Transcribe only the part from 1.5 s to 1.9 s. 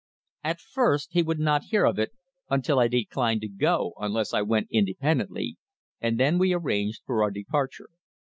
hear